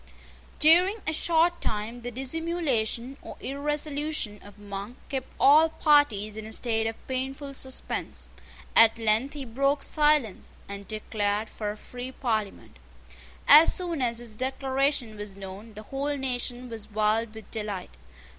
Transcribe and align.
During 0.57 0.95
a 1.05 1.13
short 1.13 1.61
time 1.61 2.01
the 2.01 2.09
dissimulation 2.09 3.17
or 3.21 3.37
irresolution 3.39 4.41
of 4.41 4.57
Monk 4.57 4.97
kept 5.09 5.27
all 5.39 5.69
parties 5.69 6.35
in 6.35 6.47
a 6.47 6.51
state 6.51 6.87
of 6.87 6.95
painful 7.07 7.53
suspense. 7.53 8.27
At 8.75 8.97
length 8.97 9.35
he 9.35 9.45
broke 9.45 9.83
silence, 9.83 10.57
and 10.67 10.87
declared 10.87 11.49
for 11.49 11.69
a 11.69 11.77
free 11.77 12.11
Parliament. 12.11 12.79
As 13.47 13.75
soon 13.75 14.01
as 14.01 14.17
his 14.17 14.33
declaration 14.33 15.17
was 15.17 15.35
known, 15.37 15.75
the 15.75 15.83
whole 15.83 16.17
nation 16.17 16.67
was 16.67 16.89
wild 16.89 17.35
with 17.35 17.51
delight. 17.51 17.91